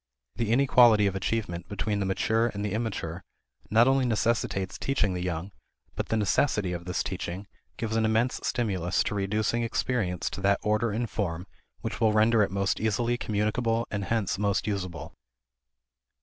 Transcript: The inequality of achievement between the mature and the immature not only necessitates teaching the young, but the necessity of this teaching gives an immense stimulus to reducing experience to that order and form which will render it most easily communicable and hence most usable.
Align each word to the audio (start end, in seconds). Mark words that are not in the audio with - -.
The 0.37 0.51
inequality 0.51 1.05
of 1.05 1.15
achievement 1.15 1.67
between 1.69 1.99
the 1.99 2.07
mature 2.07 2.47
and 2.47 2.65
the 2.65 2.71
immature 2.73 3.23
not 3.69 3.87
only 3.87 4.03
necessitates 4.03 4.79
teaching 4.79 5.13
the 5.13 5.21
young, 5.21 5.51
but 5.95 6.07
the 6.09 6.17
necessity 6.17 6.73
of 6.73 6.85
this 6.85 7.03
teaching 7.03 7.45
gives 7.77 7.95
an 7.95 8.03
immense 8.03 8.39
stimulus 8.41 9.03
to 9.03 9.13
reducing 9.13 9.61
experience 9.61 10.27
to 10.31 10.41
that 10.41 10.57
order 10.63 10.89
and 10.89 11.07
form 11.07 11.45
which 11.81 12.01
will 12.01 12.13
render 12.13 12.41
it 12.41 12.49
most 12.49 12.79
easily 12.79 13.15
communicable 13.15 13.85
and 13.91 14.05
hence 14.05 14.39
most 14.39 14.65
usable. 14.65 15.13